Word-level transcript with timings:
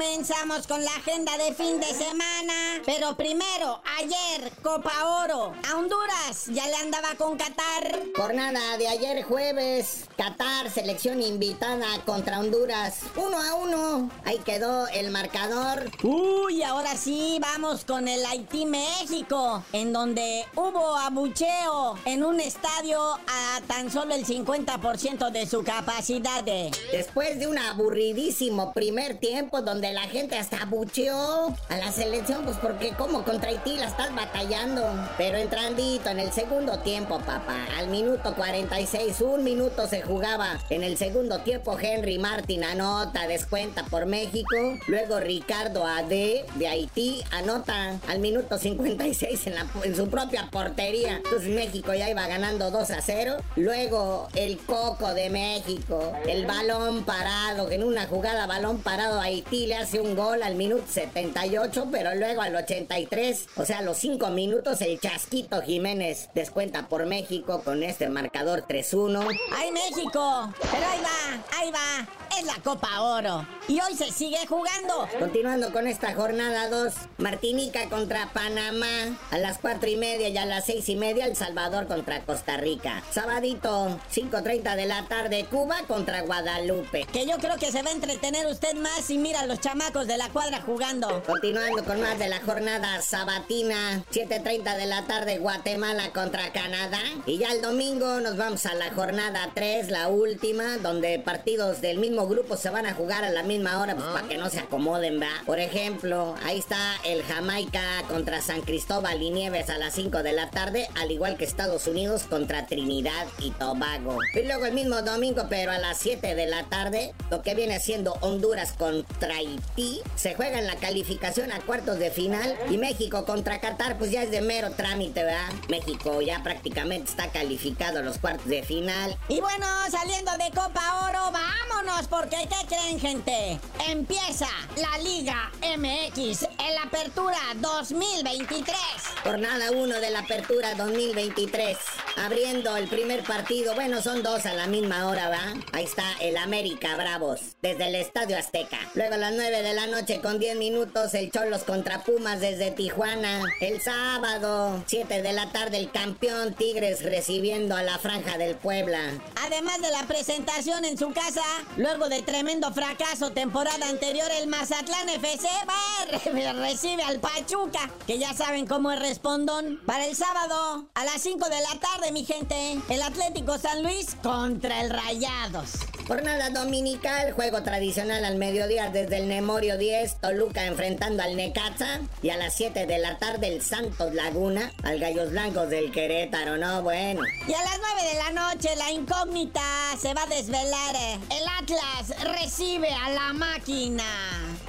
comenzamos 0.00 0.66
con 0.66 0.82
la 0.82 0.92
agenda 0.92 1.36
de 1.36 1.52
fin 1.52 1.78
de 1.78 1.86
semana. 1.88 2.80
Pero 2.86 3.14
primero, 3.18 3.82
ayer, 3.98 4.50
Copa 4.62 4.92
Oro. 5.22 5.52
A 5.68 5.76
Honduras 5.76 6.46
ya 6.46 6.66
le 6.68 6.76
andaba 6.76 7.16
con 7.18 7.36
Qatar. 7.36 8.00
Jornada 8.16 8.78
de 8.78 8.88
ayer 8.88 9.22
jueves, 9.24 10.06
Qatar, 10.16 10.70
selección 10.70 11.20
invitada 11.20 11.86
contra 12.06 12.40
Honduras. 12.40 13.00
Uno 13.14 13.36
a 13.42 13.54
uno. 13.56 14.10
Ahí 14.24 14.38
quedó 14.38 14.88
el 14.88 15.10
marcador. 15.10 15.90
Uy, 16.02 16.62
ahora 16.62 16.96
sí, 16.96 17.38
vamos 17.38 17.84
con 17.84 18.08
el 18.08 18.24
Haití 18.24 18.64
México, 18.64 19.62
en 19.74 19.92
donde 19.92 20.46
hubo 20.56 20.96
abucheo 20.96 21.98
en 22.06 22.24
un 22.24 22.40
estadio 22.40 22.98
a 23.02 23.60
tan 23.66 23.90
solo 23.90 24.14
el 24.14 24.24
50% 24.24 25.30
de 25.30 25.46
su 25.46 25.62
capacidad. 25.62 26.42
De... 26.42 26.70
Después 26.90 27.38
de 27.38 27.48
un 27.48 27.58
aburridísimo 27.58 28.72
primer 28.72 29.18
tiempo 29.18 29.60
donde 29.60 29.89
la 29.92 30.02
gente 30.02 30.36
hasta 30.36 30.62
abucheó 30.62 31.48
a 31.68 31.76
la 31.76 31.92
selección, 31.92 32.44
pues 32.44 32.56
porque 32.58 32.90
como 32.90 33.24
contra 33.24 33.50
Haití 33.50 33.76
la 33.76 33.86
estás 33.86 34.14
batallando. 34.14 34.82
Pero 35.16 35.38
entrandito 35.38 36.10
en 36.10 36.20
el 36.20 36.32
segundo 36.32 36.78
tiempo, 36.80 37.18
papá, 37.18 37.66
al 37.78 37.88
minuto 37.88 38.34
46, 38.34 39.20
un 39.20 39.44
minuto 39.44 39.86
se 39.86 40.02
jugaba. 40.02 40.58
En 40.70 40.82
el 40.82 40.96
segundo 40.96 41.40
tiempo, 41.40 41.78
Henry 41.78 42.18
Martin 42.18 42.64
anota, 42.64 43.26
descuenta 43.26 43.84
por 43.84 44.06
México. 44.06 44.56
Luego 44.86 45.20
Ricardo 45.20 45.86
Ade 45.86 46.44
de 46.54 46.68
Haití 46.68 47.22
anota 47.32 47.98
al 48.08 48.20
minuto 48.20 48.58
56 48.58 49.46
en, 49.46 49.54
la, 49.54 49.66
en 49.84 49.96
su 49.96 50.08
propia 50.08 50.48
portería. 50.50 51.16
Entonces 51.16 51.48
México 51.48 51.94
ya 51.94 52.10
iba 52.10 52.26
ganando 52.26 52.70
2 52.70 52.90
a 52.90 53.00
0. 53.00 53.36
Luego 53.56 54.28
el 54.34 54.58
Coco 54.58 55.14
de 55.14 55.30
México, 55.30 56.12
el 56.26 56.46
balón 56.46 57.04
parado, 57.04 57.70
en 57.70 57.82
una 57.84 58.06
jugada 58.06 58.46
balón 58.46 58.78
parado 58.82 59.20
Haití 59.20 59.66
le 59.66 59.76
hace 59.80 60.00
un 60.00 60.14
gol 60.14 60.42
al 60.42 60.56
minuto 60.56 60.84
78, 60.86 61.88
pero 61.90 62.14
luego 62.14 62.42
al 62.42 62.54
83, 62.54 63.46
o 63.56 63.64
sea, 63.64 63.78
a 63.78 63.82
los 63.82 63.96
5 63.96 64.28
minutos 64.30 64.80
el 64.82 65.00
Chasquito 65.00 65.62
Jiménez 65.62 66.28
descuenta 66.34 66.88
por 66.88 67.06
México 67.06 67.62
con 67.64 67.82
este 67.82 68.08
marcador 68.08 68.64
3-1. 68.68 69.26
¡Ay 69.56 69.72
México! 69.72 70.52
Pero 70.60 70.86
ahí 70.86 71.00
va, 71.00 71.58
ahí 71.58 71.70
va, 71.70 72.38
es 72.38 72.44
la 72.44 72.56
Copa 72.62 73.00
Oro. 73.00 73.46
Y 73.68 73.80
hoy 73.80 73.94
se 73.94 74.10
sigue 74.10 74.46
jugando. 74.46 75.08
Continuando 75.18 75.72
con 75.72 75.86
esta 75.86 76.14
jornada 76.14 76.68
2, 76.68 76.92
Martinica 77.18 77.88
contra 77.88 78.30
Panamá 78.32 79.18
a 79.30 79.38
las 79.38 79.58
4 79.58 79.88
y 79.88 79.96
media 79.96 80.28
y 80.28 80.36
a 80.36 80.44
las 80.44 80.66
6 80.66 80.88
y 80.88 80.96
media 80.96 81.26
El 81.26 81.36
Salvador 81.36 81.86
contra 81.86 82.20
Costa 82.20 82.56
Rica. 82.56 83.02
Sabadito, 83.12 83.98
5.30 84.12 84.76
de 84.76 84.86
la 84.86 85.06
tarde, 85.06 85.46
Cuba 85.50 85.76
contra 85.86 86.22
Guadalupe. 86.22 87.06
Que 87.12 87.26
yo 87.26 87.38
creo 87.38 87.56
que 87.56 87.72
se 87.72 87.82
va 87.82 87.90
a 87.90 87.94
entretener 87.94 88.46
usted 88.46 88.74
más 88.74 89.04
si 89.04 89.18
mira 89.18 89.40
a 89.40 89.46
los 89.46 89.60
chamacos 89.70 90.08
de 90.08 90.18
la 90.18 90.28
cuadra 90.30 90.60
jugando. 90.62 91.22
Continuando 91.24 91.84
con 91.84 92.00
más 92.00 92.18
de 92.18 92.28
la 92.28 92.40
jornada 92.40 93.00
sabatina, 93.02 94.02
7.30 94.10 94.76
de 94.76 94.86
la 94.86 95.06
tarde, 95.06 95.38
Guatemala 95.38 96.10
contra 96.12 96.50
Canadá. 96.50 96.98
Y 97.24 97.38
ya 97.38 97.52
el 97.52 97.62
domingo 97.62 98.18
nos 98.18 98.36
vamos 98.36 98.66
a 98.66 98.74
la 98.74 98.90
jornada 98.90 99.48
3, 99.54 99.92
la 99.92 100.08
última, 100.08 100.78
donde 100.78 101.20
partidos 101.20 101.80
del 101.80 101.98
mismo 101.98 102.26
grupo 102.26 102.56
se 102.56 102.68
van 102.68 102.84
a 102.84 102.94
jugar 102.94 103.22
a 103.22 103.30
la 103.30 103.44
misma 103.44 103.80
hora, 103.80 103.94
pues 103.94 104.08
para 104.08 104.26
que 104.26 104.38
no 104.38 104.50
se 104.50 104.58
acomoden, 104.58 105.20
¿va? 105.20 105.30
Por 105.46 105.60
ejemplo, 105.60 106.34
ahí 106.42 106.58
está 106.58 106.96
el 107.04 107.22
Jamaica 107.22 108.02
contra 108.08 108.40
San 108.40 108.62
Cristóbal 108.62 109.22
y 109.22 109.30
Nieves 109.30 109.70
a 109.70 109.78
las 109.78 109.94
5 109.94 110.24
de 110.24 110.32
la 110.32 110.50
tarde, 110.50 110.88
al 110.96 111.12
igual 111.12 111.36
que 111.36 111.44
Estados 111.44 111.86
Unidos 111.86 112.24
contra 112.24 112.66
Trinidad 112.66 113.28
y 113.38 113.52
Tobago. 113.52 114.18
Y 114.34 114.42
luego 114.42 114.66
el 114.66 114.74
mismo 114.74 115.00
domingo, 115.02 115.44
pero 115.48 115.70
a 115.70 115.78
las 115.78 115.98
7 115.98 116.34
de 116.34 116.46
la 116.46 116.64
tarde, 116.64 117.14
lo 117.30 117.42
que 117.42 117.54
viene 117.54 117.78
siendo 117.78 118.14
Honduras 118.20 118.72
contra 118.72 119.40
Haití, 119.50 120.00
se 120.14 120.34
juega 120.34 120.58
en 120.58 120.66
la 120.66 120.76
calificación 120.76 121.52
a 121.52 121.60
cuartos 121.60 121.98
de 121.98 122.10
final 122.10 122.56
y 122.70 122.78
México 122.78 123.24
contra 123.24 123.60
Qatar, 123.60 123.98
pues 123.98 124.10
ya 124.10 124.22
es 124.22 124.30
de 124.30 124.40
mero 124.40 124.70
trámite, 124.72 125.22
¿verdad? 125.24 125.52
México 125.68 126.20
ya 126.20 126.42
prácticamente 126.42 127.10
está 127.10 127.30
calificado 127.30 127.98
a 127.98 128.02
los 128.02 128.18
cuartos 128.18 128.46
de 128.46 128.62
final. 128.62 129.16
Y 129.28 129.40
bueno, 129.40 129.66
saliendo 129.90 130.32
de 130.32 130.50
Copa 130.50 131.08
Oro, 131.08 131.32
vámonos, 131.32 132.06
porque 132.08 132.36
¿qué 132.48 132.66
creen, 132.68 133.00
gente? 133.00 133.60
Empieza 133.88 134.48
la 134.76 134.98
Liga 134.98 135.50
MX 135.76 136.42
en 136.42 136.74
la 136.74 136.82
Apertura 136.84 137.38
2023. 137.56 138.76
Jornada 139.24 139.70
1 139.72 140.00
de 140.00 140.10
la 140.10 140.20
Apertura 140.20 140.74
2023. 140.74 141.76
Abriendo 142.22 142.76
el 142.76 142.86
primer 142.86 143.22
partido, 143.22 143.74
bueno, 143.74 144.02
son 144.02 144.22
dos 144.22 144.44
a 144.44 144.52
la 144.52 144.66
misma 144.66 145.08
hora, 145.08 145.30
¿va? 145.30 145.54
Ahí 145.72 145.84
está 145.84 146.04
el 146.20 146.36
América 146.36 146.94
Bravos, 146.94 147.56
desde 147.62 147.88
el 147.88 147.94
Estadio 147.94 148.36
Azteca. 148.36 148.76
Luego 148.94 149.14
a 149.14 149.16
las 149.16 149.32
9 149.32 149.62
de 149.62 149.72
la 149.72 149.86
noche 149.86 150.20
con 150.20 150.38
10 150.38 150.58
minutos, 150.58 151.14
el 151.14 151.30
Cholos 151.30 151.64
contra 151.64 152.04
Pumas 152.04 152.40
desde 152.40 152.72
Tijuana. 152.72 153.40
El 153.62 153.80
sábado, 153.80 154.84
7 154.86 155.22
de 155.22 155.32
la 155.32 155.50
tarde, 155.50 155.78
el 155.78 155.90
campeón 155.90 156.52
Tigres 156.52 157.02
recibiendo 157.02 157.74
a 157.74 157.82
la 157.82 157.98
Franja 157.98 158.36
del 158.36 158.54
Puebla. 158.54 159.00
Además 159.36 159.80
de 159.80 159.90
la 159.90 160.02
presentación 160.06 160.84
en 160.84 160.98
su 160.98 161.14
casa, 161.14 161.42
luego 161.78 162.10
de 162.10 162.20
tremendo 162.20 162.70
fracaso 162.74 163.30
temporada 163.32 163.88
anterior, 163.88 164.28
el 164.38 164.46
Mazatlán 164.46 165.08
FC 165.08 165.48
va, 165.66 166.52
recibe 166.52 167.02
al 167.02 167.18
Pachuca, 167.18 167.90
que 168.06 168.18
ya 168.18 168.34
saben 168.34 168.66
cómo 168.66 168.92
es 168.92 169.00
respondón. 169.00 169.80
Para 169.86 170.06
el 170.06 170.14
sábado, 170.14 170.86
a 170.92 171.04
las 171.06 171.22
5 171.22 171.48
de 171.48 171.60
la 171.62 171.80
tarde, 171.80 172.09
mi 172.12 172.24
gente, 172.24 172.78
el 172.88 173.02
Atlético 173.02 173.56
San 173.58 173.82
Luis 173.82 174.16
contra 174.22 174.80
el 174.80 174.90
Rayados. 174.90 175.72
Jornada 176.08 176.50
dominical, 176.50 177.32
juego 177.32 177.62
tradicional 177.62 178.24
al 178.24 178.34
mediodía 178.36 178.90
desde 178.90 179.18
el 179.18 179.28
Nemorio 179.28 179.78
10, 179.78 180.16
Toluca 180.16 180.66
enfrentando 180.66 181.22
al 181.22 181.36
Necaxa. 181.36 182.00
Y 182.20 182.30
a 182.30 182.36
las 182.36 182.54
7 182.54 182.86
de 182.86 182.98
la 182.98 183.18
tarde 183.18 183.46
el 183.46 183.62
Santos 183.62 184.12
Laguna 184.12 184.72
al 184.82 184.98
Gallos 184.98 185.30
Blancos 185.30 185.70
del 185.70 185.92
Querétaro, 185.92 186.56
¿no? 186.56 186.82
Bueno. 186.82 187.22
Y 187.46 187.54
a 187.54 187.62
las 187.62 187.78
9 187.78 188.12
de 188.12 188.18
la 188.18 188.48
noche 188.48 188.74
la 188.76 188.90
incógnita 188.90 189.62
se 190.00 190.12
va 190.12 190.24
a 190.24 190.26
desvelar. 190.26 190.96
El 190.96 191.46
Atlas 191.60 192.40
recibe 192.40 192.88
a 192.88 193.10
la 193.10 193.32
máquina. 193.32 194.04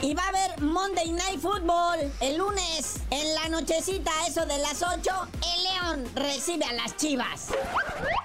Y 0.03 0.13
va 0.13 0.23
a 0.23 0.29
haber 0.29 0.61
Monday 0.61 1.11
Night 1.11 1.39
Football 1.39 1.99
el 2.19 2.37
lunes 2.37 2.97
en 3.09 3.33
la 3.35 3.49
nochecita, 3.49 4.11
eso 4.27 4.45
de 4.45 4.59
las 4.59 4.81
8. 4.83 5.11
El 5.55 5.63
León 5.63 5.80
recibe 6.15 6.65
a 6.65 6.73
las 6.73 6.95
Chivas. 6.97 7.47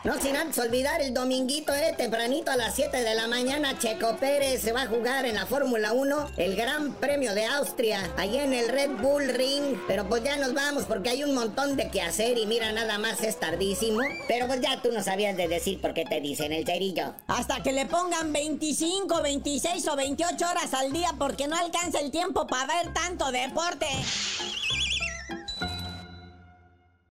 No 0.04 0.20
sin 0.20 0.36
antes 0.36 0.58
olvidar 0.58 1.00
el 1.02 1.12
dominguito, 1.12 1.74
eh, 1.74 1.94
tempranito 1.96 2.50
a 2.52 2.56
las 2.56 2.74
7 2.76 3.02
de 3.02 3.14
la 3.14 3.26
mañana, 3.26 3.76
Checo 3.78 4.16
Pérez 4.18 4.62
se 4.62 4.72
va 4.72 4.82
a 4.82 4.86
jugar 4.86 5.26
en 5.26 5.34
la 5.34 5.46
Fórmula 5.46 5.92
1 5.92 6.30
el 6.36 6.54
Gran 6.54 6.94
Premio 6.94 7.34
de 7.34 7.44
Austria, 7.46 8.12
allá 8.16 8.44
en 8.44 8.52
el 8.52 8.68
Red 8.68 8.90
Bull 9.02 9.28
Ring. 9.28 9.76
Pero 9.88 10.08
pues 10.08 10.22
ya 10.22 10.36
nos 10.36 10.54
vamos 10.54 10.84
porque 10.84 11.10
hay 11.10 11.24
un 11.24 11.34
montón 11.34 11.76
de 11.76 11.90
que 11.90 12.02
hacer 12.02 12.38
y 12.38 12.46
mira, 12.46 12.70
nada 12.70 12.98
más 12.98 13.20
es 13.22 13.40
tardísimo. 13.40 14.00
Pero 14.28 14.46
pues 14.46 14.60
ya 14.60 14.80
tú 14.80 14.92
no 14.92 15.02
sabías 15.02 15.36
de 15.36 15.48
decir 15.48 15.80
por 15.80 15.92
qué 15.92 16.04
te 16.04 16.20
dicen 16.20 16.52
el 16.52 16.64
cerillo. 16.64 17.14
Hasta 17.26 17.62
que 17.62 17.72
le 17.72 17.86
pongan 17.86 18.32
25, 18.32 19.22
26 19.22 19.88
o 19.88 19.96
28 19.96 20.48
horas 20.48 20.72
al 20.74 20.92
día 20.92 21.14
porque 21.18 21.48
no 21.48 21.56
alcanza 21.56 21.98
el 21.98 22.10
tiempo 22.10 22.46
para 22.46 22.66
ver 22.66 22.94
tanto 22.94 23.32
deporte. 23.32 23.86